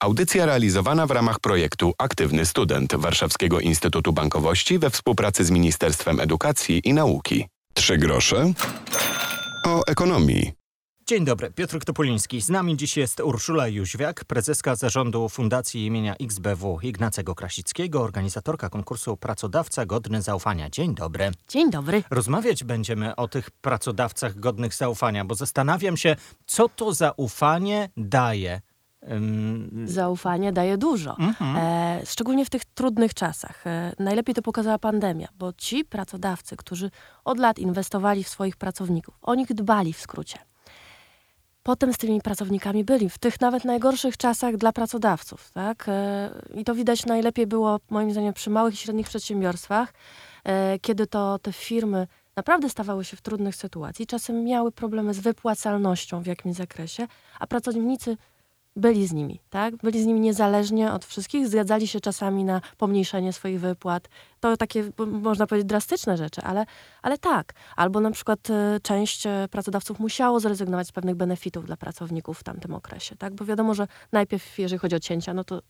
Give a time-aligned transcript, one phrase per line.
[0.00, 6.80] Audycja realizowana w ramach projektu Aktywny Student Warszawskiego Instytutu Bankowości we współpracy z Ministerstwem Edukacji
[6.84, 7.46] i Nauki.
[7.74, 8.52] Trzy grosze
[9.66, 10.52] o ekonomii.
[11.06, 12.40] Dzień dobry, Piotr Topoliński.
[12.40, 19.16] Z nami dziś jest Urszula Jóźwiak, prezeska zarządu Fundacji imienia XBW Ignacego Krasickiego, organizatorka konkursu
[19.16, 20.70] Pracodawca Godny Zaufania.
[20.70, 21.30] Dzień dobry.
[21.48, 22.02] Dzień dobry.
[22.10, 26.16] Rozmawiać będziemy o tych pracodawcach godnych zaufania, bo zastanawiam się,
[26.46, 28.60] co to zaufanie daje
[29.84, 31.56] Zaufanie daje dużo, mhm.
[31.56, 33.66] e, szczególnie w tych trudnych czasach.
[33.66, 36.90] E, najlepiej to pokazała pandemia, bo ci pracodawcy, którzy
[37.24, 40.38] od lat inwestowali w swoich pracowników, o nich dbali w skrócie.
[41.62, 45.50] Potem z tymi pracownikami byli w tych nawet najgorszych czasach dla pracodawców.
[45.50, 45.88] Tak?
[45.88, 49.94] E, I to widać najlepiej było, moim zdaniem, przy małych i średnich przedsiębiorstwach,
[50.44, 55.20] e, kiedy to te firmy naprawdę stawały się w trudnych sytuacji, czasem miały problemy z
[55.20, 57.06] wypłacalnością w jakimś zakresie,
[57.40, 58.16] a pracownicy
[58.76, 59.76] byli z nimi, tak?
[59.76, 64.08] Byli z nimi niezależnie od wszystkich, zgadzali się czasami na pomniejszenie swoich wypłat.
[64.40, 66.66] To takie, można powiedzieć, drastyczne rzeczy, ale,
[67.02, 67.52] ale tak.
[67.76, 72.44] Albo na przykład e, część e, pracodawców musiało zrezygnować z pewnych benefitów dla pracowników w
[72.44, 73.34] tamtym okresie, tak?
[73.34, 75.62] Bo wiadomo, że najpierw, jeżeli chodzi o cięcia, no to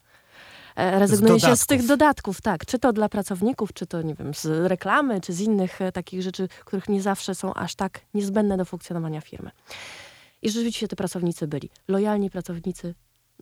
[0.76, 2.66] e, rezygnuje z się z tych dodatków, tak.
[2.66, 6.48] Czy to dla pracowników, czy to, nie wiem, z reklamy, czy z innych takich rzeczy,
[6.64, 9.50] których nie zawsze są aż tak niezbędne do funkcjonowania firmy.
[10.42, 11.70] I rzeczywiście te pracownicy byli.
[11.88, 12.94] Lojalni pracownicy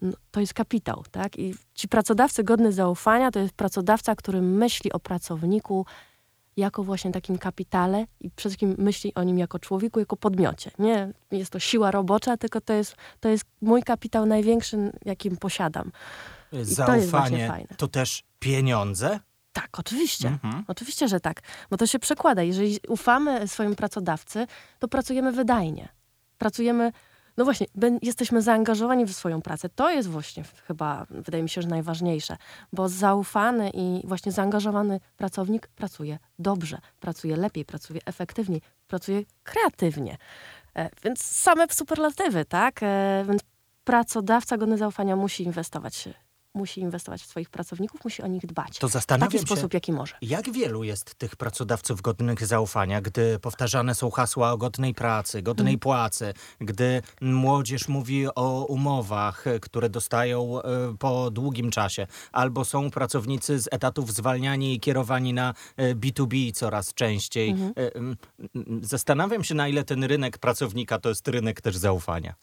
[0.02, 1.38] no, to jest kapitał, tak?
[1.38, 5.86] I ci pracodawcy godny zaufania to jest pracodawca, który myśli o pracowniku
[6.56, 10.70] jako właśnie takim kapitale i przede wszystkim myśli o nim jako człowieku, jako podmiocie.
[10.78, 15.92] Nie jest to siła robocza, tylko to jest, to jest mój kapitał największy, jakim posiadam.
[16.52, 19.20] I Zaufanie to, to też pieniądze?
[19.52, 20.28] Tak, oczywiście.
[20.28, 20.64] Mhm.
[20.68, 21.40] Oczywiście, że tak.
[21.70, 22.42] Bo to się przekłada.
[22.42, 24.46] Jeżeli ufamy swoim pracodawcy,
[24.78, 25.88] to pracujemy wydajnie
[26.44, 26.92] pracujemy,
[27.36, 27.66] no właśnie,
[28.02, 29.68] jesteśmy zaangażowani w swoją pracę.
[29.68, 32.36] To jest właśnie chyba, wydaje mi się, że najważniejsze,
[32.72, 40.16] bo zaufany i właśnie zaangażowany pracownik pracuje dobrze, pracuje lepiej, pracuje efektywniej, pracuje kreatywnie.
[40.76, 42.82] E, więc same superlatywy, tak?
[42.82, 43.42] E, więc
[43.84, 46.08] pracodawca godny zaufania musi inwestować
[46.54, 48.78] musi inwestować w swoich pracowników, musi o nich dbać.
[48.78, 50.14] To zastanawiam w taki się, sposób, jaki może.
[50.22, 55.72] Jak wielu jest tych pracodawców godnych zaufania, gdy powtarzane są hasła o godnej pracy, godnej
[55.72, 55.80] mm.
[55.80, 60.62] płacy, gdy młodzież mówi o umowach, które dostają y,
[60.98, 66.94] po długim czasie, albo są pracownicy z etatów zwalniani i kierowani na y, B2B coraz
[66.94, 67.54] częściej.
[67.54, 67.72] -hmm.
[67.78, 72.34] y, zastanawiam się, na ile ten rynek pracownika to jest rynek też zaufania.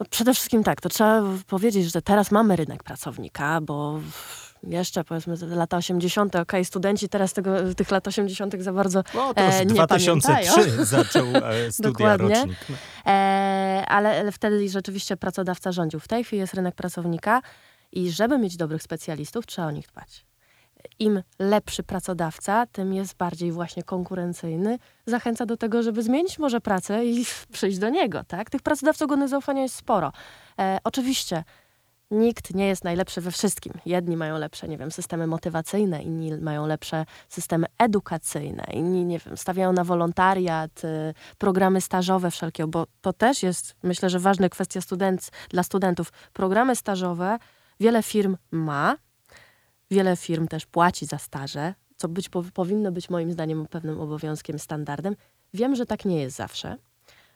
[0.00, 4.00] No przede wszystkim tak, to trzeba powiedzieć, że teraz mamy rynek pracownika, bo
[4.62, 8.62] jeszcze powiedzmy lata 80., ok, studenci teraz tego, tych lat 80.
[8.62, 10.84] za bardzo no, to już e, nie 2003 pamiętają.
[10.84, 12.34] zaczął e, studia Dokładnie.
[12.34, 12.58] rocznik.
[12.68, 12.76] No.
[13.06, 16.00] E, ale wtedy rzeczywiście pracodawca rządził.
[16.00, 17.42] W tej chwili jest rynek pracownika
[17.92, 20.29] i żeby mieć dobrych specjalistów, trzeba o nich dbać
[20.98, 27.04] im lepszy pracodawca, tym jest bardziej właśnie konkurencyjny, zachęca do tego, żeby zmienić może pracę
[27.04, 28.50] i przyjść do niego, tak?
[28.50, 30.12] Tych pracodawców godnych zaufania jest sporo.
[30.58, 31.44] E, oczywiście
[32.10, 33.72] nikt nie jest najlepszy we wszystkim.
[33.86, 39.36] Jedni mają lepsze, nie wiem, systemy motywacyjne, inni mają lepsze systemy edukacyjne, inni, nie wiem,
[39.36, 44.80] stawiają na wolontariat, y, programy stażowe wszelkie, bo to też jest, myślę, że ważna kwestia
[44.80, 46.12] student, dla studentów.
[46.32, 47.38] Programy stażowe
[47.80, 48.96] wiele firm ma,
[49.90, 55.16] Wiele firm też płaci za staże, co być, powinno być moim zdaniem pewnym obowiązkiem, standardem.
[55.54, 56.76] Wiem, że tak nie jest zawsze.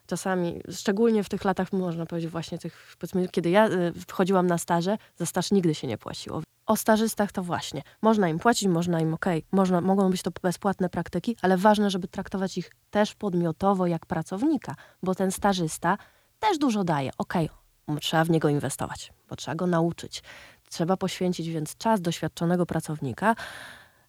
[0.06, 2.96] Czasami, szczególnie w tych latach, można powiedzieć właśnie tych,
[3.30, 6.42] kiedy ja y, wchodziłam na staże, za staż nigdy się nie płaciło.
[6.66, 7.82] O stażystach to właśnie.
[8.02, 11.90] Można im płacić, można im, okej, okay, można, mogą być to bezpłatne praktyki, ale ważne,
[11.90, 15.98] żeby traktować ich też podmiotowo jak pracownika, bo ten stażysta
[16.40, 17.10] też dużo daje.
[17.18, 17.50] Okej,
[17.86, 20.22] okay, trzeba w niego inwestować, bo trzeba go nauczyć.
[20.74, 23.34] Trzeba poświęcić więc czas doświadczonego pracownika,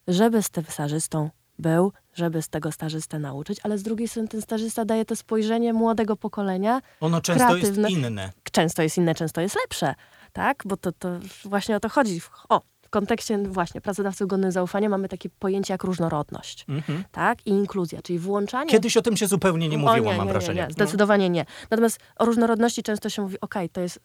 [0.08, 4.42] żeby z tym stażystą był, żeby z tego stażystę nauczyć, ale z drugiej strony ten
[4.42, 6.80] stażysta daje to spojrzenie młodego pokolenia.
[7.00, 8.32] Ono często jest inne.
[8.52, 9.94] Często jest inne, często jest lepsze,
[10.32, 10.62] tak?
[10.64, 11.08] Bo to, to
[11.44, 12.20] właśnie o to chodzi.
[12.48, 17.04] O, w kontekście właśnie pracodawców godnych zaufania mamy takie pojęcie jak różnorodność, mhm.
[17.12, 17.46] tak?
[17.46, 18.70] I inkluzja, czyli włączanie...
[18.70, 20.60] Kiedyś o tym się zupełnie nie mówiło, nie, nie, mam wrażenie.
[20.60, 21.44] Nie, nie, zdecydowanie nie.
[21.70, 24.00] Natomiast o różnorodności często się mówi, ok, to jest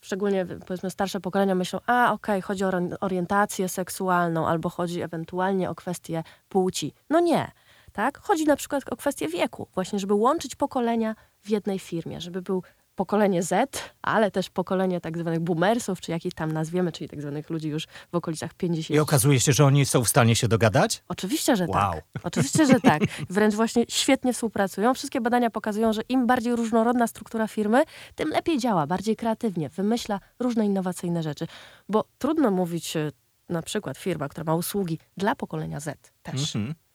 [0.00, 5.70] szczególnie powiedzmy starsze pokolenia myślą, a okej, okay, chodzi o orientację seksualną albo chodzi ewentualnie
[5.70, 6.92] o kwestię płci.
[7.10, 7.50] No nie,
[7.92, 8.18] tak?
[8.18, 12.62] Chodzi na przykład o kwestię wieku, właśnie żeby łączyć pokolenia w jednej firmie, żeby był
[12.98, 17.50] pokolenie Z, ale też pokolenie tak zwanych boomersów, czy jakich tam nazwiemy, czyli tak zwanych
[17.50, 18.96] ludzi już w okolicach 50.
[18.96, 21.02] I okazuje się, że oni są w stanie się dogadać?
[21.08, 21.92] Oczywiście, że wow.
[21.92, 22.04] tak.
[22.28, 23.02] Oczywiście, że tak.
[23.30, 24.94] Wręcz właśnie świetnie współpracują.
[24.94, 27.82] Wszystkie badania pokazują, że im bardziej różnorodna struktura firmy,
[28.14, 31.46] tym lepiej działa, bardziej kreatywnie, wymyśla różne innowacyjne rzeczy.
[31.88, 33.10] Bo trudno mówić e,
[33.48, 36.56] na przykład firma, która ma usługi dla pokolenia Z też.
[36.56, 36.87] Mm -hmm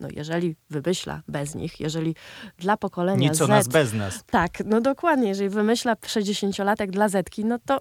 [0.00, 2.14] no jeżeli wymyśla bez nich, jeżeli
[2.58, 3.42] dla pokolenia Nic Z...
[3.42, 4.24] o nas bez nas.
[4.30, 5.28] Tak, no dokładnie.
[5.28, 7.80] Jeżeli wymyśla 60-latek dla Zetki, no to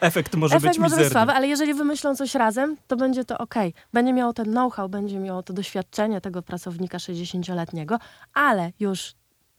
[0.00, 3.38] Efekt może Efekt być może być słaby, ale jeżeli wymyślą coś razem, to będzie to
[3.38, 3.54] ok.
[3.92, 7.98] Będzie miało ten know-how, będzie miało to doświadczenie tego pracownika 60-letniego,
[8.34, 9.14] ale już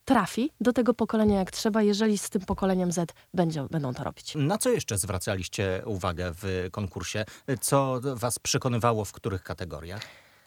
[0.06, 4.36] trafi do tego pokolenia jak trzeba, jeżeli z tym pokoleniem Z będzie, będą to robić.
[4.36, 7.26] Na co jeszcze zwracaliście uwagę w konkursie?
[7.62, 10.02] Co was przekonywało w których kategoriach?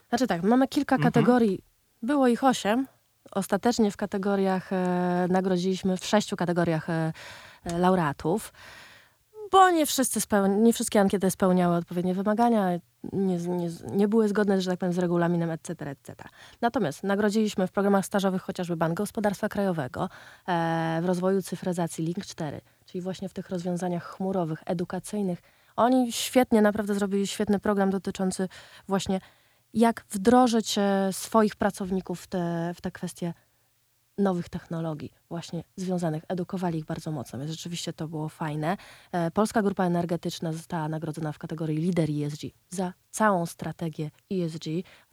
[0.08, 1.12] Znaczy tak, mamy kilka mhm.
[1.12, 1.62] kategorii.
[2.03, 2.87] Było ich osiem.
[3.31, 7.12] Ostatecznie w kategoriach e, nagrodziliśmy w sześciu kategoriach e,
[7.64, 8.53] e, laureatów,
[9.53, 12.70] bo nie, wszyscy speł- nie wszystkie ankiety spełniały odpowiednie wymagania,
[13.12, 16.25] nie, nie, nie były zgodne, że tak powiem, z regulaminem, etc., etc.
[16.61, 20.09] Natomiast nagrodziliśmy w programach stażowych chociażby Bank Gospodarstwa Krajowego,
[20.49, 25.43] e, w rozwoju cyfryzacji Link 4, czyli właśnie w tych rozwiązaniach chmurowych, edukacyjnych.
[25.76, 28.49] Oni świetnie, naprawdę zrobili świetny program dotyczący
[28.88, 29.20] właśnie
[29.76, 33.34] jak wdrożyć e, swoich pracowników w te, w te kwestie
[34.19, 38.76] nowych technologii, właśnie związanych, edukowali ich bardzo mocno, więc rzeczywiście to było fajne.
[39.12, 42.40] E, Polska Grupa Energetyczna została nagrodzona w kategorii Lider ESG
[42.70, 44.64] za całą strategię ESG.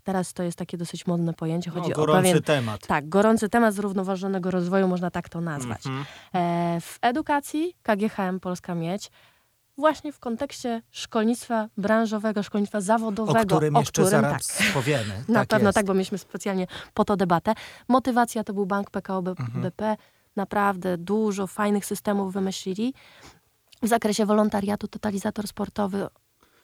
[0.04, 1.72] Teraz to jest takie dosyć modne pojęcie.
[1.72, 2.88] Chodzi no, gorący o pewien, temat.
[2.88, 5.86] Tak, gorący temat zrównoważonego rozwoju, można tak to nazwać.
[5.86, 6.82] Mm -hmm.
[6.82, 9.12] W edukacji KGHM Polska Miedź
[9.78, 13.40] właśnie w kontekście szkolnictwa branżowego, szkolnictwa zawodowego.
[13.40, 15.24] O którym o jeszcze którym, zaraz tak, powiemy.
[15.28, 15.76] Na tak pewno jest.
[15.76, 17.54] tak, bo mieliśmy specjalnie po to debatę.
[17.88, 19.86] Motywacja to był Bank PKO BP.
[19.86, 19.98] Mhm.
[20.36, 22.94] Naprawdę dużo fajnych systemów wymyślili.
[23.82, 26.08] W zakresie wolontariatu totalizator sportowy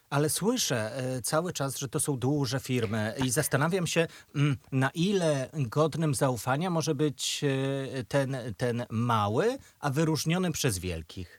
[0.10, 4.90] ale słyszę e, cały czas, że to są duże firmy i zastanawiam się, mm, na
[4.90, 11.39] ile godnym zaufania może być e, ten, ten mały, a wyróżniony przez wielkich.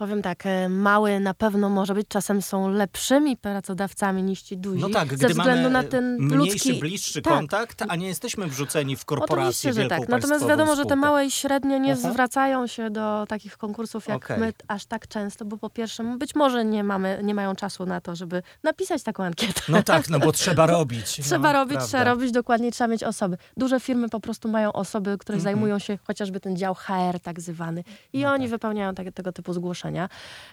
[0.00, 4.80] Powiem tak, e, mały na pewno może być, czasem są lepszymi pracodawcami niż ci duzi.
[4.80, 6.80] No tak, ze gdy względu mamy na ten mniejszy, ludzki...
[6.80, 7.32] bliższy tak.
[7.32, 10.08] kontakt, a nie jesteśmy wrzuceni w korporację Oczywiście, że tak.
[10.08, 12.10] Natomiast wiadomo, że te małe i średnie nie Aha.
[12.10, 14.38] zwracają się do takich konkursów jak okay.
[14.38, 18.00] my aż tak często, bo po pierwsze być może nie, mamy, nie mają czasu na
[18.00, 19.62] to, żeby napisać taką ankietę.
[19.68, 21.06] No tak, no bo trzeba robić.
[21.06, 21.88] trzeba no, robić, prawda.
[21.88, 23.36] trzeba robić, dokładnie trzeba mieć osoby.
[23.56, 25.44] Duże firmy po prostu mają osoby, które mm -hmm.
[25.44, 28.50] zajmują się chociażby ten dział HR tak zwany i no oni tak.
[28.50, 29.89] wypełniają tak, tego typu zgłoszenia.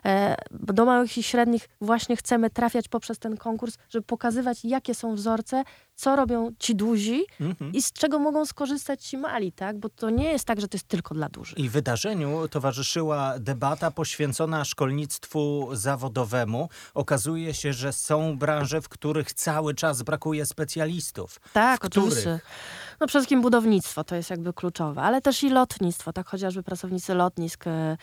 [0.05, 5.15] E, do małych i średnich właśnie chcemy trafiać poprzez ten konkurs, żeby pokazywać, jakie są
[5.15, 5.63] wzorce,
[5.95, 7.73] co robią ci duzi mhm.
[7.73, 9.79] i z czego mogą skorzystać ci mali, tak?
[9.79, 11.57] Bo to nie jest tak, że to jest tylko dla dużych.
[11.57, 16.69] I wydarzeniu towarzyszyła debata poświęcona szkolnictwu zawodowemu.
[16.93, 21.39] Okazuje się, że są branże, w których cały czas brakuje specjalistów.
[21.53, 22.39] Tak, oczywiście.
[22.99, 27.13] No przede wszystkim budownictwo to jest jakby kluczowe, ale też i lotnictwo, tak chociażby pracownicy
[27.13, 27.97] lotnisk e,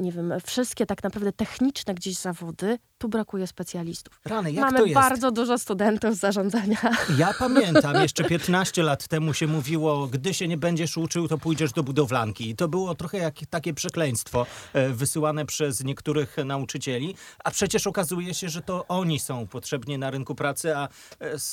[0.00, 4.20] nie wiem, wszystkie tak naprawdę techniczne gdzieś zawody, tu brakuje specjalistów.
[4.24, 4.94] Rany, jak Mamy to jest?
[4.94, 6.76] bardzo dużo studentów zarządzania.
[7.18, 11.72] Ja pamiętam, jeszcze 15 lat temu się mówiło, gdy się nie będziesz uczył, to pójdziesz
[11.72, 12.50] do budowlanki.
[12.50, 18.34] I to było trochę jak takie przekleństwo e, wysyłane przez niektórych nauczycieli, a przecież okazuje
[18.34, 20.88] się, że to oni są potrzebni na rynku pracy, a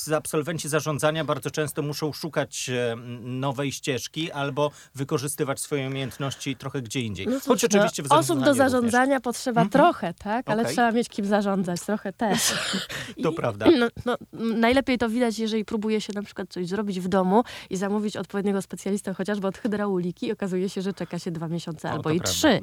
[0.08, 6.82] e, absolwenci zarządzania bardzo często muszą szukać e, nowej ścieżki albo wykorzystywać swoje umiejętności trochę
[6.82, 7.26] gdzie indziej.
[7.26, 9.22] No Choć oczywiście w Osób do zarządzania również.
[9.22, 9.72] potrzeba mm -hmm.
[9.72, 10.50] trochę, tak?
[10.50, 10.74] Ale okay.
[10.74, 12.54] trzeba mieć kim zarządzać, trochę też.
[13.22, 13.66] to I, prawda.
[13.78, 14.16] No, no,
[14.54, 18.62] najlepiej to widać, jeżeli próbuje się na przykład coś zrobić w domu i zamówić odpowiedniego
[18.62, 22.18] specjalistę chociażby od hydrauliki i okazuje się, że czeka się dwa miesiące o, albo i
[22.18, 22.32] prawda.
[22.32, 22.60] trzy.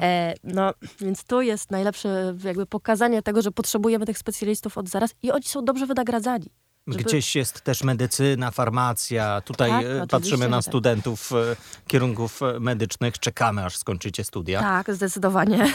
[0.00, 5.14] E, no, więc tu jest najlepsze jakby pokazanie tego, że potrzebujemy tych specjalistów od zaraz
[5.22, 6.46] i oni są dobrze wynagradzani.
[6.86, 7.04] Żeby...
[7.04, 9.40] Gdzieś jest też medycyna, farmacja.
[9.40, 10.64] Tutaj tak, e, patrzymy na tak.
[10.64, 11.56] studentów e,
[11.86, 13.18] kierunków e, medycznych.
[13.18, 14.60] Czekamy, aż skończycie studia.
[14.60, 15.66] Tak, zdecydowanie.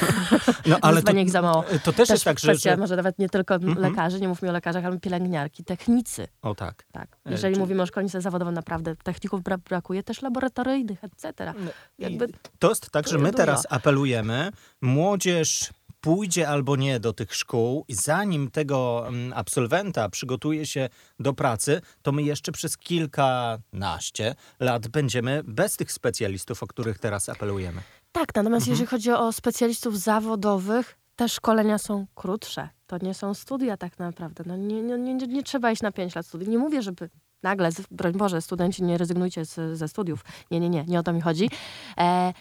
[0.65, 1.63] No, ale to, ich za mało.
[1.63, 2.77] To też, też jest tak, kwestia, że...
[2.77, 3.79] może nawet nie tylko mm -hmm.
[3.79, 6.27] lekarzy, nie mówmy o lekarzach, ale pielęgniarki, technicy.
[6.41, 6.85] O tak.
[6.91, 7.17] tak.
[7.25, 7.59] Jeżeli Czy...
[7.59, 11.53] mówimy o szkolnictwie zawodowym, naprawdę techników bra brakuje, też laboratoryjnych, etc.
[11.59, 12.27] No, Jakby...
[12.59, 15.69] To jest tak, że my teraz apelujemy, młodzież
[16.05, 21.81] pójdzie albo nie do tych szkół, i zanim tego mm, absolwenta przygotuje się do pracy,
[22.01, 27.81] to my jeszcze przez kilkanaście lat będziemy bez tych specjalistów, o których teraz apelujemy.
[28.11, 28.71] Tak, natomiast mhm.
[28.71, 32.69] jeżeli chodzi o specjalistów zawodowych, te szkolenia są krótsze.
[32.87, 34.43] To nie są studia tak naprawdę.
[34.47, 36.49] No nie, nie, nie, nie trzeba iść na 5 lat studiów.
[36.49, 37.09] Nie mówię, żeby
[37.43, 40.25] nagle, broń Boże, studenci nie rezygnujcie z, ze studiów.
[40.51, 41.49] Nie, nie, nie, nie o to mi chodzi.
[41.97, 42.33] E,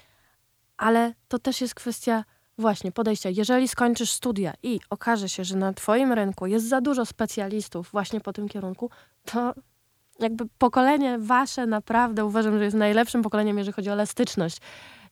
[0.77, 2.25] ale to też jest kwestia
[2.59, 3.31] właśnie podejścia.
[3.31, 8.21] Jeżeli skończysz studia i okaże się, że na twoim rynku jest za dużo specjalistów właśnie
[8.21, 8.91] po tym kierunku,
[9.25, 9.55] to
[10.19, 14.59] jakby pokolenie wasze naprawdę uważam, że jest najlepszym pokoleniem, jeżeli chodzi o elastyczność.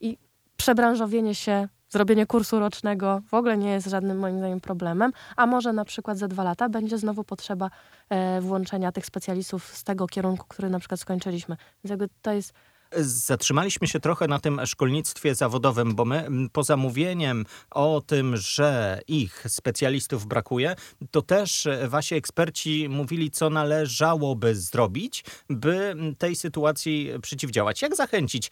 [0.01, 0.19] I
[0.57, 5.73] przebranżowienie się, zrobienie kursu rocznego w ogóle nie jest żadnym moim zdaniem problemem, a może
[5.73, 7.71] na przykład za dwa lata będzie znowu potrzeba
[8.09, 11.57] e, włączenia tych specjalistów z tego kierunku, który na przykład skończyliśmy.
[11.85, 12.53] Więc jakby to jest
[13.01, 19.45] Zatrzymaliśmy się trochę na tym szkolnictwie zawodowym, bo my poza mówieniem o tym, że ich
[19.49, 20.77] specjalistów brakuje,
[21.11, 27.83] to też wasi eksperci mówili, co należałoby zrobić, by tej sytuacji przeciwdziałać.
[27.83, 28.51] Jak zachęcić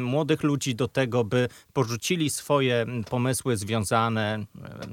[0.00, 4.44] młodych ludzi do tego, by porzucili swoje pomysły związane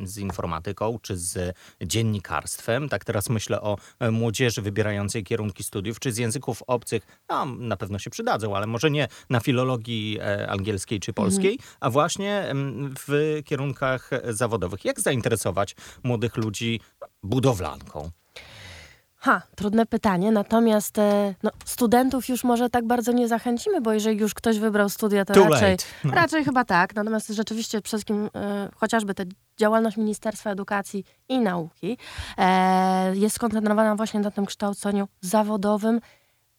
[0.03, 2.89] z informatyką czy z dziennikarstwem?
[2.89, 3.77] Tak teraz myślę o
[4.11, 7.21] młodzieży wybierającej kierunki studiów, czy z języków obcych.
[7.29, 11.69] No, na pewno się przydadzą, ale może nie na filologii e, angielskiej czy polskiej, mhm.
[11.79, 12.53] a właśnie
[13.07, 14.85] w kierunkach zawodowych.
[14.85, 16.79] Jak zainteresować młodych ludzi
[17.23, 18.11] budowlanką?
[19.19, 24.19] Ha, trudne pytanie, natomiast e, no, studentów już może tak bardzo nie zachęcimy, bo jeżeli
[24.19, 26.13] już ktoś wybrał studia, to Too raczej, no.
[26.13, 26.95] raczej chyba tak.
[26.95, 29.23] Natomiast rzeczywiście przede wszystkim e, chociażby ta
[29.57, 31.97] działalność Ministerstwa Edukacji i Nauki
[32.37, 36.01] e, jest skoncentrowana właśnie na tym kształceniu zawodowym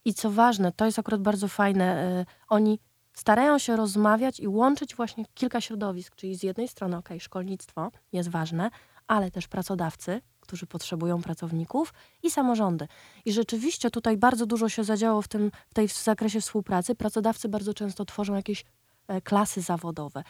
[0.09, 2.81] i co ważne, to jest akurat bardzo fajne, y, oni
[3.13, 8.29] starają się rozmawiać i łączyć właśnie kilka środowisk, czyli z jednej strony, ok, szkolnictwo jest
[8.29, 8.71] ważne,
[9.07, 12.89] ale też pracodawcy, którzy potrzebują pracowników i samorządy.
[13.25, 16.95] I rzeczywiście tutaj bardzo dużo się zadziało w tym w tej w zakresie współpracy.
[16.95, 18.65] Pracodawcy bardzo często tworzą jakieś
[19.09, 20.23] e, klasy zawodowe.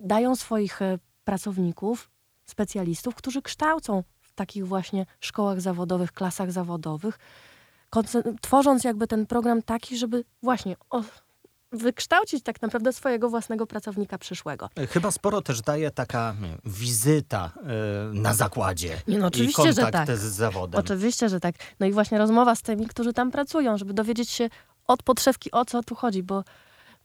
[0.00, 2.10] Dają swoich e, pracowników,
[2.44, 7.18] specjalistów, którzy kształcą w takich właśnie szkołach zawodowych, klasach zawodowych
[8.40, 10.76] tworząc jakby ten program taki, żeby właśnie
[11.72, 14.68] wykształcić tak naprawdę swojego własnego pracownika przyszłego.
[14.90, 17.50] Chyba sporo też daje taka wizyta
[18.12, 20.16] yy, na zakładzie no, oczywiście, i kontakt że tak.
[20.16, 20.80] z zawodem.
[20.80, 21.54] Oczywiście, że tak.
[21.80, 24.48] No i właśnie rozmowa z tymi, którzy tam pracują, żeby dowiedzieć się
[24.86, 26.50] od podszewki, o co tu chodzi, bo okej,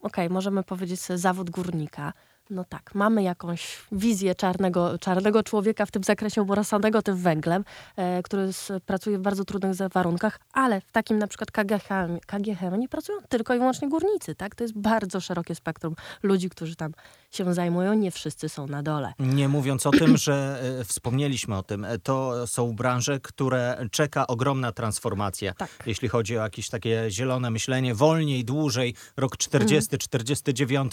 [0.00, 2.12] okay, możemy powiedzieć sobie zawód górnika,
[2.50, 7.64] no tak, mamy jakąś wizję czarnego, czarnego człowieka w tym zakresie oborasanego tym węglem,
[7.96, 11.88] e, który z, pracuje w bardzo trudnych warunkach, ale w takim na przykład KGH,
[12.26, 14.54] KGH nie pracują tylko i wyłącznie górnicy, tak?
[14.54, 16.92] To jest bardzo szerokie spektrum ludzi, którzy tam
[17.30, 19.12] się zajmują, nie wszyscy są na dole.
[19.18, 24.26] Nie mówiąc o tym, że e, wspomnieliśmy o tym, e, to są branże, które czeka
[24.26, 25.70] ogromna transformacja, tak.
[25.86, 29.98] jeśli chodzi o jakieś takie zielone myślenie, wolniej, dłużej, rok 40, mm.
[29.98, 30.92] 49,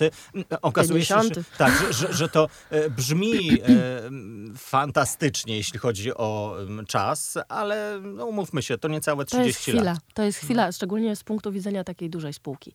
[0.61, 1.27] okazuje 50.
[1.27, 3.65] się, że tak, że, że, że to e, brzmi e,
[4.57, 6.55] fantastycznie, jeśli chodzi o
[6.87, 9.99] czas, ale no, umówmy się, to niecałe 30 to jest chwila, lat.
[10.13, 12.73] To jest chwila, szczególnie z punktu widzenia takiej dużej spółki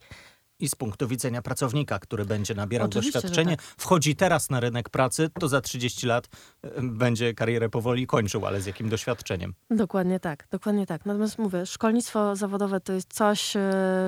[0.61, 3.67] i z punktu widzenia pracownika, który będzie nabierał Oczywiście, doświadczenie, tak.
[3.79, 6.29] wchodzi teraz na rynek pracy, to za 30 lat
[6.83, 9.55] będzie karierę powoli kończył, ale z jakim doświadczeniem?
[9.71, 11.07] Dokładnie tak, dokładnie tak.
[11.07, 13.61] Natomiast mówię, szkolnictwo zawodowe to jest coś, e,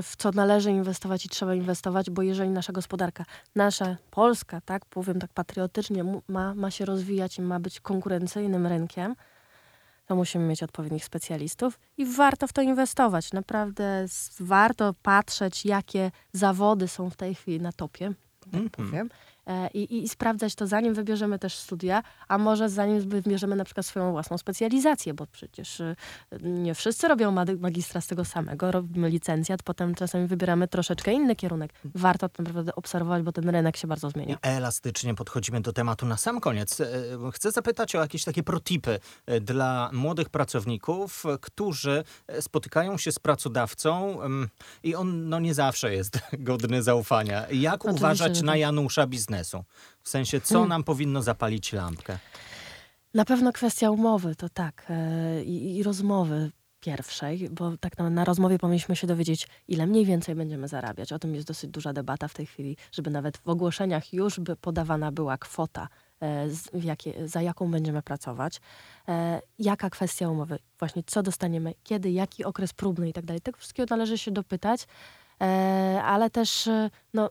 [0.03, 5.21] w co należy inwestować i trzeba inwestować, bo jeżeli nasza gospodarka, nasza Polska, tak, powiem
[5.21, 9.15] tak patriotycznie, ma, ma się rozwijać i ma być konkurencyjnym rynkiem,
[10.11, 13.33] to musimy mieć odpowiednich specjalistów i warto w to inwestować.
[13.33, 14.07] Naprawdę
[14.41, 18.71] warto patrzeć, jakie zawody są w tej chwili na topie, tak mm -hmm.
[18.71, 19.11] powiem.
[19.47, 23.87] E, i, i, sprawdzać to, zanim wybierzemy też studia, a może zanim wybierzemy na przykład
[23.87, 25.97] swoją własną specjalizację, bo przecież y,
[26.41, 31.73] nie wszyscy robią magistra z tego samego, robimy licencjat, potem czasami wybieramy troszeczkę inny kierunek.
[31.85, 34.39] Warto to naprawdę obserwować, bo ten rynek się bardzo zmienia.
[34.43, 36.81] Elastycznie podchodzimy do tematu na sam koniec.
[36.81, 36.87] E,
[37.33, 42.05] chcę zapytać o jakieś takie protipy e, dla młodych pracowników, którzy
[42.41, 44.19] spotykają się z pracodawcą
[44.83, 47.47] i on no, nie zawsze jest godny zaufania.
[47.53, 48.61] Jak Oczywiście, uważać na tak.
[48.61, 49.30] Janusza biznesu?
[49.31, 49.65] Biznesu?
[50.03, 50.69] W sensie, co hmm.
[50.69, 52.19] nam powinno zapalić lampkę?
[53.15, 54.87] Na pewno kwestia umowy, to tak.
[54.91, 60.07] E, I, i rozmowy pierwszej, bo tak na, na, rozmowie powinniśmy się dowiedzieć, ile mniej
[60.07, 61.13] więcej będziemy zarabiać.
[61.13, 64.57] O tym jest dosyć duża debata w tej chwili, żeby nawet w ogłoszeniach już by
[64.57, 65.89] podawana była kwota,
[66.21, 68.61] e, z, jakie, za jaką będziemy pracować.
[69.09, 70.59] E, jaka kwestia umowy?
[70.79, 73.41] Właśnie co dostaniemy, kiedy, jaki okres próbny i tak dalej.
[73.41, 74.87] Tego wszystkiego należy się dopytać,
[75.41, 77.31] e, ale też e, no,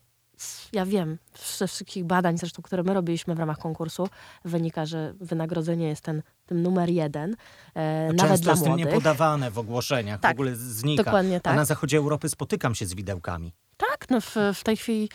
[0.74, 1.18] ja wiem,
[1.58, 4.10] ze wszystkich badań, zresztą, które my robiliśmy w ramach konkursu,
[4.46, 7.36] wynika, że wynagrodzenie jest ten, ten numer jeden,
[7.76, 8.86] e, nawet Często dla jest młodych.
[8.86, 11.04] niepodawane w ogłoszeniach, tak, w ogóle znika.
[11.04, 11.54] Dokładnie tak.
[11.54, 13.54] A na zachodzie Europy spotykam się z widełkami.
[13.78, 15.10] Tak, no w, w tej chwili,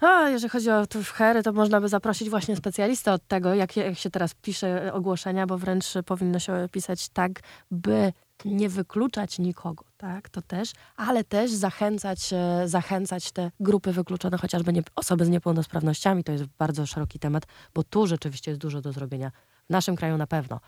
[0.00, 3.98] a, jeżeli chodzi o hery, to można by zaprosić właśnie specjalistę od tego, jak, jak
[3.98, 7.30] się teraz pisze ogłoszenia, bo wręcz powinno się pisać tak,
[7.70, 8.12] by
[8.44, 14.72] nie wykluczać nikogo, tak, to też, ale też zachęcać, e, zachęcać te grupy wykluczone, chociażby
[14.72, 18.92] nie, osoby z niepełnosprawnościami, to jest bardzo szeroki temat, bo tu rzeczywiście jest dużo do
[18.92, 19.30] zrobienia,
[19.66, 20.60] w naszym kraju na pewno.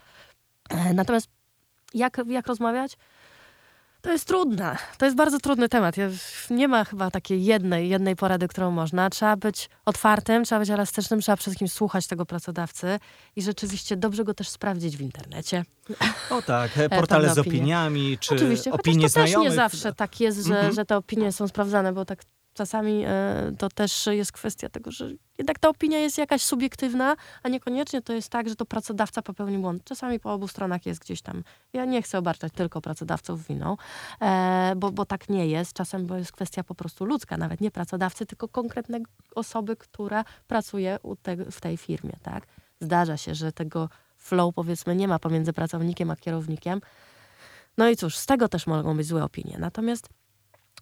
[0.93, 1.29] Natomiast
[1.93, 2.97] jak, jak rozmawiać?
[4.01, 4.77] To jest trudne.
[4.97, 5.95] To jest bardzo trudny temat.
[6.49, 9.09] Nie ma chyba takiej jednej, jednej porady, którą można.
[9.09, 12.99] Trzeba być otwartym, trzeba być elastycznym, trzeba przede wszystkim słuchać tego pracodawcy
[13.35, 15.65] i rzeczywiście dobrze go też sprawdzić w internecie.
[16.29, 19.47] O tak, portale z opiniami, czy Oczywiście, opinie to znajomych.
[19.47, 20.75] też nie zawsze tak jest, że, mm -hmm.
[20.75, 22.19] że te opinie są sprawdzane, bo tak
[22.57, 27.49] czasami e, to też jest kwestia tego, że jednak ta opinia jest jakaś subiektywna, a
[27.49, 29.83] niekoniecznie to jest tak, że to pracodawca popełni błąd.
[29.83, 31.43] Czasami po obu stronach jest gdzieś tam.
[31.73, 33.77] Ja nie chcę obarczać tylko pracodawców winą,
[34.21, 35.73] e, bo, bo tak nie jest.
[35.73, 40.99] Czasem bo jest kwestia po prostu ludzka, nawet nie pracodawcy, tylko konkretnej osoby, która pracuje
[41.21, 42.13] te, w tej firmie.
[42.21, 42.47] Tak?
[42.81, 46.81] Zdarza się, że tego flow powiedzmy nie ma pomiędzy pracownikiem a kierownikiem.
[47.77, 49.57] No i cóż, z tego też mogą być złe opinie.
[49.59, 50.09] Natomiast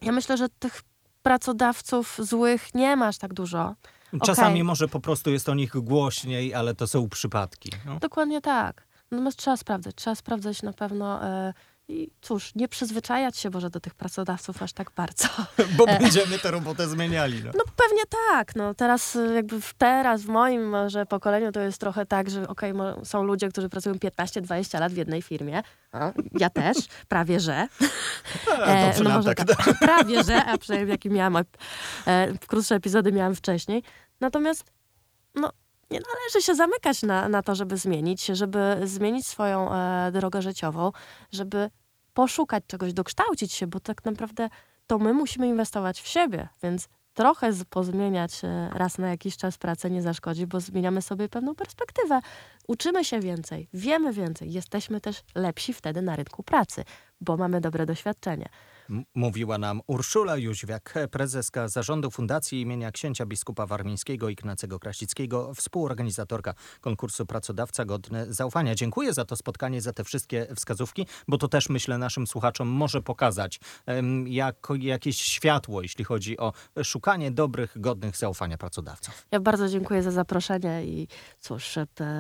[0.02, 0.82] ja myślę, że tych
[1.26, 3.76] pracodawców złych nie masz tak dużo.
[4.24, 4.64] Czasami okay.
[4.64, 7.72] może po prostu jest o nich głośniej, ale to są przypadki.
[7.86, 8.00] No.
[8.00, 8.84] Dokładnie tak.
[9.12, 9.96] Natomiast trzeba sprawdzać.
[9.96, 11.24] Trzeba sprawdzać na pewno.
[11.24, 11.54] E,
[11.88, 15.28] i cóż, nie przyzwyczajać się może do tych pracodawców aż tak bardzo.
[15.78, 17.44] Bo będziemy tę robotę zmieniali.
[17.44, 17.52] No.
[17.58, 18.56] no pewnie tak.
[18.56, 22.72] No, teraz jakby w, teraz w moim może pokoleniu to jest trochę tak, że okej,
[22.72, 25.64] okay, są ludzie, którzy pracują 15-20 lat w jednej firmie.
[26.40, 26.78] ja też,
[27.08, 27.68] prawie że.
[28.66, 29.48] E, no może tak.
[29.48, 29.80] tak.
[29.80, 31.38] Prawie że, a przynajmniej jakie miałam,
[32.08, 33.84] e, krótsze epizody miałam wcześniej.
[34.20, 34.72] Natomiast
[35.36, 35.52] no,
[35.92, 40.92] nie należy się zamykać na, na to, żeby zmienić żeby zmienić swoją e, drogę życiową,
[41.32, 41.70] żeby
[42.14, 44.50] poszukać czegoś, dokształcić się, bo tak naprawdę
[44.88, 49.90] to my musimy inwestować w siebie, więc trochę pozmieniać e, raz na jakiś czas pracę
[49.90, 52.20] nie zaszkodzi, bo zmieniamy sobie pewną perspektywę.
[52.68, 56.84] Uczymy się więcej, wiemy więcej, jesteśmy też lepsi wtedy na rynku pracy,
[57.22, 58.50] bo mamy dobre doświadczenie.
[59.16, 67.26] Mówiła nam Urszula Jóźwiak, prezeska zarządu Fundacji imienia księcia biskupa warmińskiego Ignacego Krasickiego, współorganizatorka konkursu
[67.26, 68.76] Pracodawca Godny Zaufania.
[68.76, 73.02] Dziękuję za to spotkanie, za te wszystkie wskazówki, bo to też myślę naszym słuchaczom może
[73.02, 79.28] pokazać um, jako, jakieś światło, jeśli chodzi o szukanie dobrych, godnych zaufania pracodawców.
[79.32, 81.08] Ja bardzo dziękuję za zaproszenie i
[81.40, 81.76] cóż,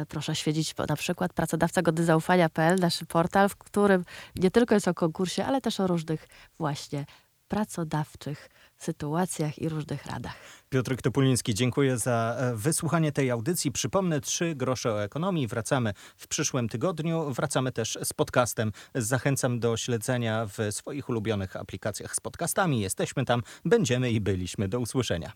[0.09, 4.93] proszę świecić na przykład pracodawca godny zaufania.pl, nasz portal, w którym nie tylko jest o
[4.93, 6.27] konkursie, ale też o różnych
[6.59, 7.05] właśnie
[7.47, 10.35] pracodawczych sytuacjach i różnych radach.
[10.69, 13.71] Piotr Topuliński, dziękuję za e, wysłuchanie tej audycji.
[13.71, 15.47] Przypomnę, trzy grosze o ekonomii.
[15.47, 17.33] Wracamy w przyszłym tygodniu.
[17.33, 18.71] Wracamy też z podcastem.
[18.95, 22.81] Zachęcam do śledzenia w swoich ulubionych aplikacjach z podcastami.
[22.81, 24.67] Jesteśmy tam, będziemy i byliśmy.
[24.67, 25.31] Do usłyszenia.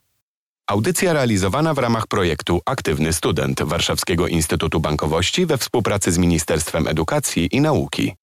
[0.67, 7.49] Audycja realizowana w ramach projektu Aktywny Student Warszawskiego Instytutu Bankowości we współpracy z Ministerstwem Edukacji
[7.51, 8.13] i Nauki.